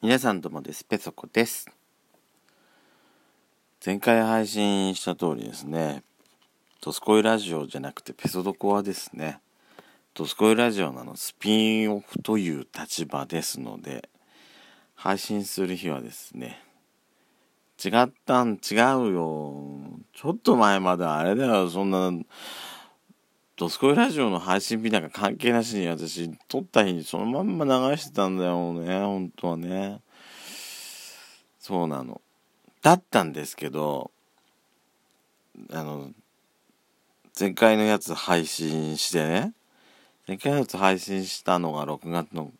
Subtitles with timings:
[0.00, 0.84] 皆さんどうもです。
[0.84, 1.66] ペソコです。
[3.84, 6.04] 前回配信した通りですね、
[6.80, 9.40] ドスコイラジオじゃなくてペソドコはですね、
[10.14, 14.08] ドスコイラジオなのスピンオフという立場ですので、
[14.94, 16.62] 配信する日はですね、
[17.84, 18.78] 違ったん違う
[19.12, 19.80] よ。
[20.14, 22.12] ちょっと前まであれだよ、そんな、
[23.58, 30.00] ドスコイラジオの配信日なんか関係なしに私、撮った日にそのまんま流してたんだよね、本当はね。
[31.58, 32.20] そうなの。
[32.82, 34.12] だったんですけど、
[35.72, 36.12] あの、
[37.38, 39.52] 前回のやつ配信してね、
[40.28, 42.52] 前回のやつ配信したのが6月の、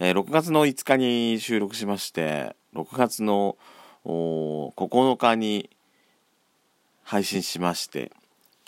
[0.00, 3.56] えー、6月の5日に収録しまして、6月の
[4.04, 5.70] 9日に
[7.04, 8.10] 配信しまして、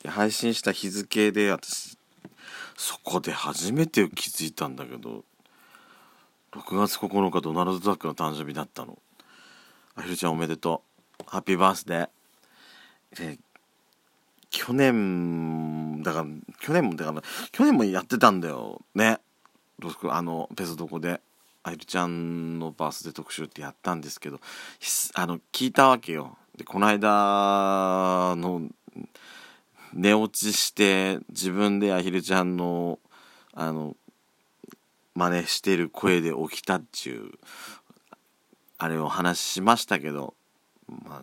[0.09, 1.97] 配信した日付で私
[2.77, 5.25] そこで初めて気づいたんだけど
[6.53, 8.99] 6月9日ドナルド・ダックの誕生日だったの。
[9.95, 10.83] あひるちゃんおめでと
[11.21, 11.25] う。
[11.27, 13.39] ハッピーバースデーで
[14.51, 16.27] 去年だから
[16.61, 18.83] 去年もだから去年もやってたんだよ。
[18.95, 19.19] ね。
[20.11, 21.21] あのペソドコで。
[21.65, 24.41] あひるちゃんのバースデー特集ってやったんですけど
[25.15, 26.37] あの聞いたわけよ。
[26.57, 28.63] でこの間の
[29.93, 32.99] 寝落ちして自分でアヒルちゃんの
[33.55, 33.97] あの
[35.15, 37.39] 真似してる声で起きたっちゅう
[38.79, 40.35] あれを話しましたけど
[40.89, 41.23] まあ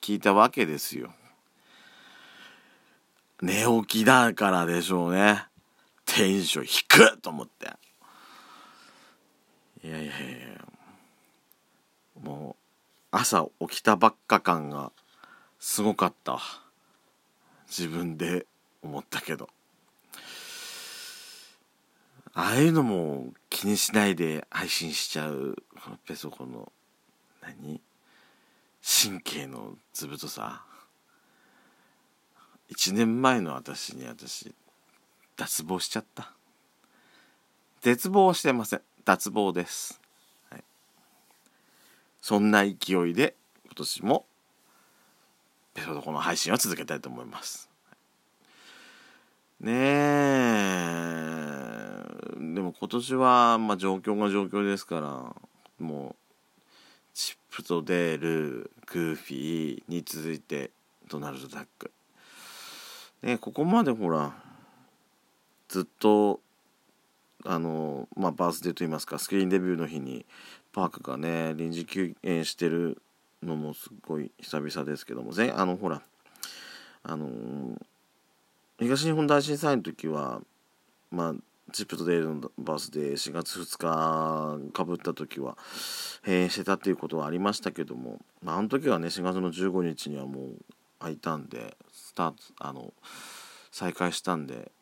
[0.00, 1.12] 聞いたわけですよ。
[3.42, 5.44] 寝起きだからでしょうね。
[6.04, 7.70] テンション低っと思って。
[9.82, 10.64] いやいやいや
[12.22, 12.56] もう
[13.12, 14.92] 朝起きたばっか感が
[15.58, 16.38] すごかった
[17.70, 18.44] 自分で
[18.82, 19.48] 思ったけど。
[22.34, 26.70] ああいうのも気にしないで配信しちゃうこのペソコの
[27.40, 27.80] 何？
[28.82, 30.64] 神経の図太さ。
[32.70, 34.54] 1年前の私に私
[35.36, 36.32] 脱帽しちゃった。
[37.80, 38.82] 絶望してません。
[39.04, 39.98] 脱帽です、
[40.50, 40.64] はい、
[42.20, 44.26] そんな勢いで今年も
[45.74, 47.70] ペソドコの配信を続けたいと思います。
[49.60, 50.70] ねえ
[52.54, 55.36] でも今年は、まあ、状況が状況ですから
[55.78, 56.16] もう
[57.12, 60.70] チップとデールグーフィーに続いて
[61.08, 61.90] ドナルド・ダック
[63.22, 64.32] ねここまでほら
[65.68, 66.40] ずっと
[67.44, 70.24] あのまあバースデーといいますかスクリーンデビューの日に
[70.72, 73.02] パークがね臨時休園してる
[73.42, 75.32] のもすごい久々ですけども。
[75.54, 76.02] あのほら
[77.02, 77.80] あの
[78.78, 80.40] 東日本大震災の時は
[81.10, 81.34] まあ
[81.72, 85.56] チップとデールのバースで4月2日かぶった時は
[86.22, 90.64] 閉園してたっていうことはありましたけども、まあ、あの時はね4月の15日にはもう
[90.98, 92.92] 開いたんでスタートあの
[93.70, 94.72] 再開したんで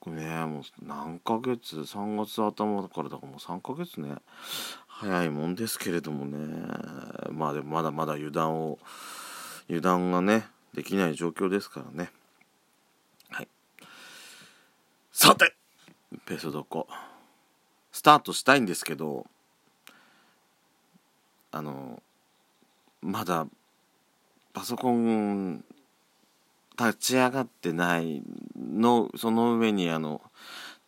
[0.00, 4.16] これねもう何ヶ月3月頭からだからもう3ヶ月ね。
[5.00, 6.38] 早いもんですけれどもね。
[7.30, 8.80] まあでもまだまだ油断を
[9.68, 12.10] 油断がねできない状況ですからね。
[13.30, 13.48] はい。
[15.12, 15.54] さて
[16.26, 16.88] ペソドコ
[17.92, 19.26] スタートしたいんですけど
[21.52, 22.02] あの
[23.00, 23.46] まだ
[24.52, 25.64] パソコン
[26.76, 28.22] 立ち上がってない
[28.56, 30.20] のその上にあの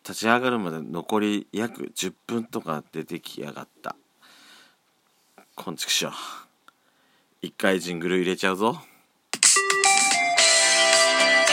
[0.03, 3.95] 立ち上がるまで残り約10分とか出てきやがった。
[5.55, 6.11] こんちくしょう。
[7.43, 8.79] 一回ジングル入れちゃうぞ「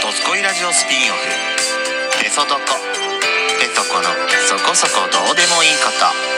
[0.03, 1.21] ドスコイラジオスピンオフ」
[2.23, 2.61] 「ペソドコ」
[3.59, 4.05] 「ペソコの
[4.47, 6.38] そこそこどうでもいいこと」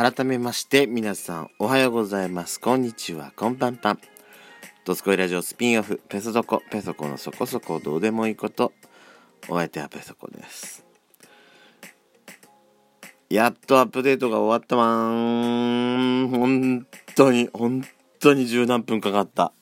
[0.00, 2.60] 改めまして皆さんおはようございます。
[2.60, 3.32] こんにちは。
[3.34, 3.98] こんばんぱん。
[4.84, 8.72] ドスコイラジオスピンオフ、ペソドコ、ペソコのそこそこどうでもいいこと。
[9.48, 10.86] お相手はペソコです。
[13.28, 16.28] やっとアップデートが終わったわん。
[16.28, 16.86] 本
[17.16, 17.84] 当に、本
[18.20, 19.52] 当に十何分かかった。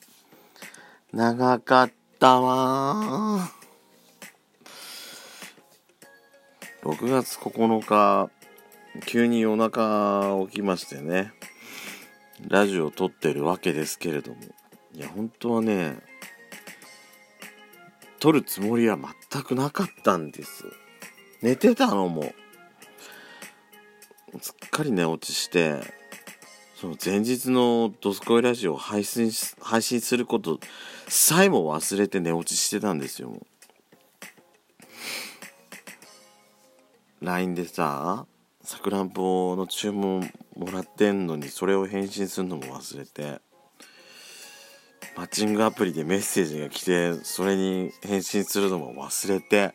[1.13, 3.49] 長かったわ
[6.83, 8.29] 6月9日
[9.05, 11.33] 急に夜中起きましてね
[12.47, 14.37] ラジオを撮ってるわけですけれども
[14.93, 15.97] いや本当はね
[18.19, 18.97] 撮るつもりは
[19.31, 20.65] 全くなかったんです。
[21.41, 22.33] 寝てたのも
[24.41, 25.81] すっかり寝落ちして
[26.75, 30.59] その前日の「ドスコイラジオ」を配信配信すること
[31.07, 33.37] さえも忘れて寝落ちしてたんですよ。
[37.21, 38.27] LINE でさ
[38.67, 43.39] さくらんぼの注文もらってんのにそれを返信するのも忘れて
[45.15, 49.73] マッチングアプリでメッセージが来てそれに返信するのも忘れて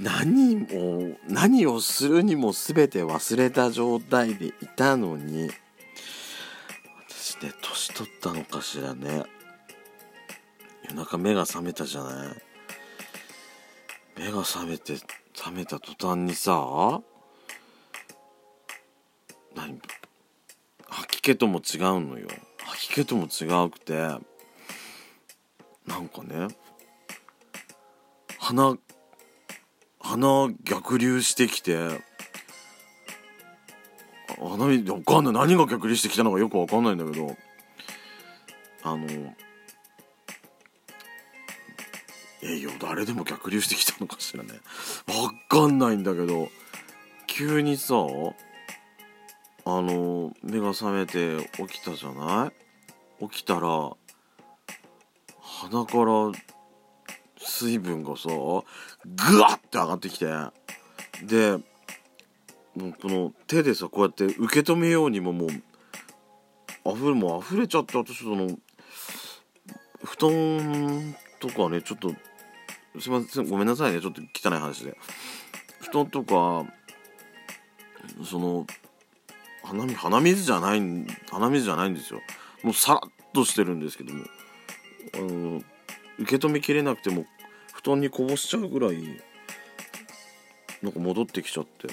[0.00, 5.50] 何も何をするにも全て忘れた状態でいたのに
[7.08, 9.22] 私ね年取ったのかしらね。
[10.82, 12.42] 夜中目が覚めたじゃない。
[14.18, 14.94] 目が覚めて
[15.36, 17.00] 覚めた途端にさ
[19.54, 19.80] 何？
[20.88, 22.28] 吐き気とも違うのよ。
[22.58, 23.94] 吐き気とも違うくて
[25.86, 26.48] なんかね
[28.38, 28.76] 鼻
[30.00, 31.78] 鼻逆流してきて
[34.38, 35.32] 鼻水わかんない。
[35.34, 37.36] 何が逆流してきたのかよくわかんないんだけど
[38.82, 39.06] あの
[42.44, 44.50] えよ誰でも逆流してきたのかしらね。
[45.06, 46.48] わかんないんだけど
[47.26, 47.94] 急にさ
[49.66, 52.52] あの目が覚めて起きたじゃな
[53.20, 53.28] い？
[53.28, 53.92] 起きたら
[55.40, 56.32] 鼻から
[57.38, 58.34] 水分がさグ
[59.40, 60.26] ワッて上がってきて。
[61.24, 61.58] で
[62.76, 65.48] もうこの手でさこうやって受け止めようにももう
[66.84, 68.48] 溢れもう溢れちゃって私その
[70.02, 72.12] 布団とかねちょっと
[73.00, 74.00] すいませんごめんなさいね。
[74.00, 74.96] ちょっと汚い話で。
[75.80, 76.64] 布団とか
[78.24, 78.66] その
[79.62, 80.80] 鼻鼻水じゃない
[81.30, 82.20] 鼻水じゃないんですよ。
[82.62, 84.24] もうさらっとしてるんですけども。
[85.14, 85.62] あの
[86.18, 87.26] 受け止めきれなくても
[87.72, 89.20] 布団にこぼしちゃうぐらい
[90.82, 91.88] なんか戻ってきちゃって。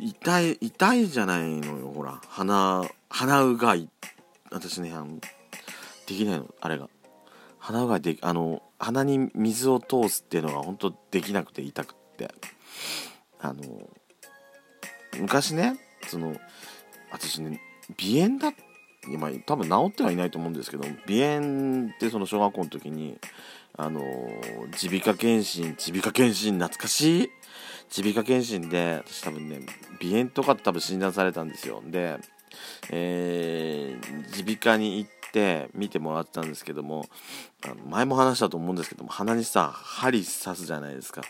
[0.00, 2.20] 痛い痛いじゃないのよほら。
[2.28, 3.88] 鼻鼻うがい。
[4.50, 5.18] 私ねあの
[6.06, 6.88] できないのあれが。
[7.58, 12.34] 鼻うがいであの鼻に水を通すっていうのが本当できなくて痛くって。
[13.40, 13.62] あの
[15.18, 15.78] 昔ね
[16.08, 16.34] その
[17.10, 17.60] 私ね
[17.98, 18.52] 鼻炎だ
[19.10, 23.18] 今多分治ってはいないと思うんですけど鼻炎ってその小学校の時に
[23.76, 24.00] あの
[24.82, 27.30] 耳鼻科検診耳鼻科検診懐かしい
[27.96, 29.60] 耳鼻科検診で私多分ね
[30.00, 31.82] 鼻炎とかって多分診断されたんですよ。
[31.86, 32.18] で、
[32.90, 37.06] えー、耳鼻科に行ってて見てもらったんですけども
[37.64, 41.22] あの前も話したと思うんですけども鼻にさ針刺すじゃないですか。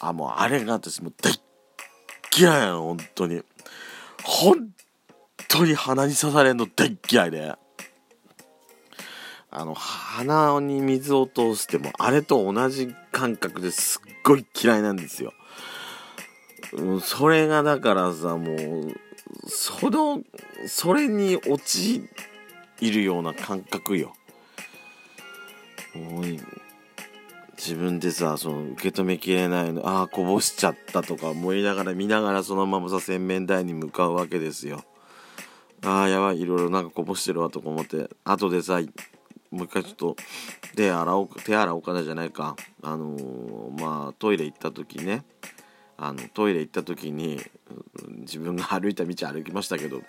[0.00, 1.40] あもうあれが私もう大っ
[2.36, 3.42] 嫌いなの本当に。
[4.24, 4.70] 本
[5.48, 7.54] 当に鼻に刺されるの大っ嫌いで。
[9.56, 15.32] あの鼻に水を通してもあれと同じ感覚ですっごい嫌いなんですよ。
[17.00, 18.94] それがだからさもう
[19.46, 20.22] その
[20.66, 22.08] それに陥
[22.84, 24.14] いるような感覚よ。
[25.94, 26.24] もう
[27.56, 34.84] 自分でさその受け止めきれないのああこぼしちゃったとか思いながら見ながらそのままさ洗面台に向かうわけですよ。
[35.82, 38.80] ああやばいいろいろなんかこぼしてるわとか思って後でさ
[39.50, 40.16] もう一回ちょっと
[40.74, 42.56] 手洗おう手洗おうかなじゃないか。
[42.82, 45.24] あのー、まあトイレ行った時ね。
[45.96, 47.40] あのトイレ行った時に
[48.20, 50.02] 自分が歩いた道歩きましたけど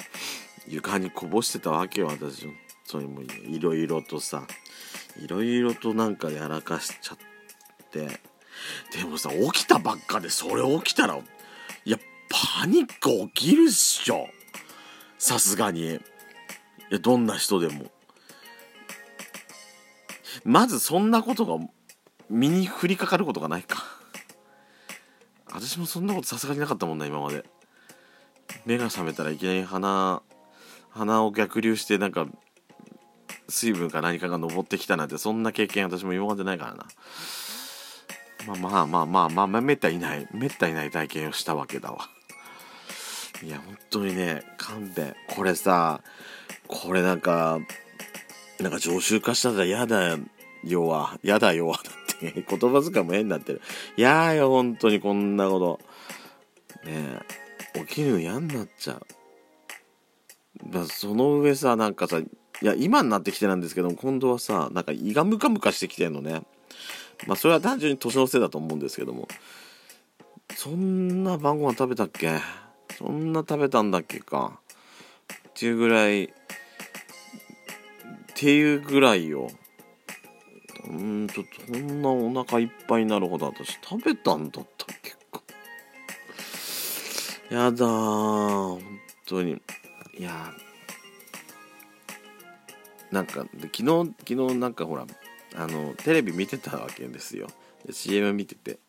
[0.68, 2.48] 床にこぼしてたわけよ私。
[2.86, 4.48] それもいろいろとさ
[5.22, 7.18] いろいろとなんかやらかしちゃっ
[7.92, 8.22] て。
[8.92, 11.98] でもさ起きたばっかでそれ起きたらいや
[12.30, 14.28] パニック起きるっしょ。
[15.18, 15.96] さすがに。
[15.96, 16.00] い
[16.92, 17.92] やどんな人でも。
[20.44, 21.66] まずそんなことが
[22.30, 23.84] 身に降りかかることがないか。
[25.52, 27.44] 私もそんなことさすがになかったもんな今まで。
[28.66, 30.22] 目が覚めたらいきなり鼻
[30.90, 32.28] 鼻を逆流してなんか
[33.48, 36.86] 水分か何かが登ってきたなんてそんな経験私も今までないからな。
[38.48, 42.10] まあまあまあまあまあめったにないめったにない体験をしたわけだわ。
[43.44, 45.16] いや本当にね勘弁。
[45.30, 46.02] これさ
[46.68, 47.60] これなんか
[48.60, 50.18] なんか常習化したら嫌だ
[50.64, 53.62] よは嫌だよはだって言葉遣いも変になってる。
[53.98, 55.60] 嫌よ本当にこんなこ
[56.84, 56.90] と。
[56.90, 57.20] ね
[57.74, 59.02] え起きるの嫌になっちゃう。
[60.72, 62.22] だその上さなんかさ
[62.62, 66.42] いや今になってきてなんですけども今度はさなんか胃がムカムカしてきてんのね。
[67.28, 69.28] まあそれは単純に年のせいだと思うんですけども。
[70.54, 72.40] そんな晩ご飯食べたっけ？
[72.98, 74.60] そんな食べたんだっけか。
[75.50, 76.30] っていうぐらいっ
[78.36, 79.50] ていうぐらいよ。
[80.88, 85.42] うんちょっとそんなお腹いっぱいになるほど私食べたんだったっけか。
[87.50, 88.82] やだー本
[89.26, 89.62] 当に。
[90.18, 90.54] いや
[93.12, 95.06] なんか昨日昨日なんかほら
[95.56, 97.48] あのテレビ見てたわけですよ。
[97.90, 98.80] CM 見てて。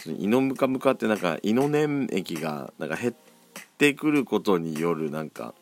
[0.00, 3.14] その胃のムカムカってなんか胃の粘液がなんか減っ
[3.78, 5.54] てくることによるなんか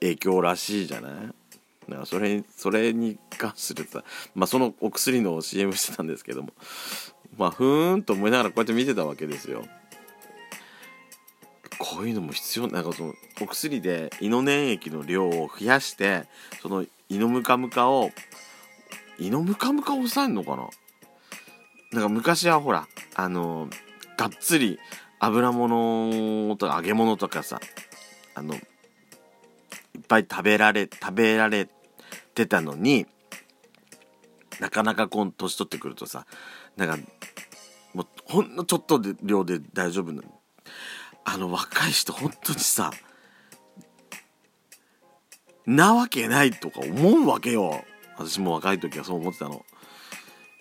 [0.00, 1.12] 影響らしいじゃない？
[1.90, 4.04] だかそれそれに関するさ
[4.34, 6.50] まあそのお薬の CM してたんですけども。
[7.36, 9.64] まあふーんと思いながらこうやって見てたわけですよ。
[11.78, 16.24] こういうのも必要なんかそのお薬で胃の粘液の量を増やして
[16.60, 18.10] その胃のムカムカを
[19.18, 20.68] 胃のムカムカを抑えるのかな？
[21.92, 23.68] なんか昔はほらあの
[24.16, 24.78] がっつり
[25.20, 27.60] 油物とか揚げ物とかさ
[28.34, 28.60] あのいっ
[30.06, 31.68] ぱい食べられ食べられ
[32.34, 33.06] てたのに
[34.60, 36.26] なかなかこう年取ってくるとさ
[36.76, 36.98] なんか
[37.94, 40.37] もうほんのちょっとで量で大丈夫なの？
[41.30, 42.90] あの若い人本当にさ
[45.66, 47.84] なわけないとか思うわけよ。
[48.16, 49.66] 私も若い時はそう思ってたの。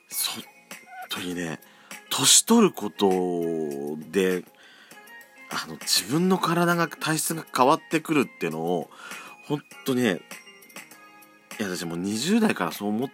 [0.09, 0.43] そ本
[1.09, 1.59] 当にね
[2.09, 3.09] 年取ること
[4.11, 4.43] で
[5.49, 8.89] あの自分の体が体質が変わってくるっていうのを
[9.47, 10.19] 本当にね
[11.57, 13.09] いや私もう20代からそう思っ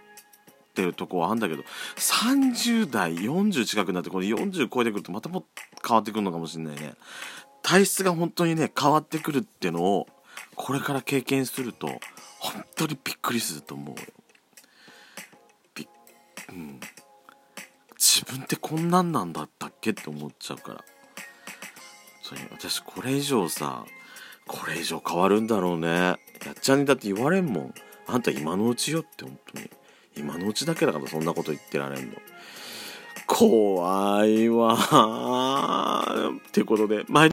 [0.74, 1.64] てるとこはあんだけど
[1.98, 5.46] 30代40近くなってこれ40超えてくるとまたも
[5.88, 6.96] 変わってくるのかもしれないね。
[7.64, 10.08] 体質が本当にね変わってくるっていうのを
[10.56, 11.88] これから経験すると
[12.40, 14.02] 本当にびっくりすると思うよ。
[15.74, 15.88] びっ
[16.50, 16.80] うん。
[17.98, 20.84] 自分ってこんなんなんだったっけって思っちゃうから。
[22.22, 23.86] それ私これ以上さ
[24.46, 25.88] これ以上変わるんだろうね。
[25.88, 26.18] や
[26.52, 27.74] っちゃんにだって言われんもん。
[28.08, 29.70] あんた今のうちよって本当に。
[30.16, 32.18] 今のうちだけだからそんなこと言ってられんの。
[33.26, 36.38] 怖いわー。
[36.38, 37.22] ってことで毎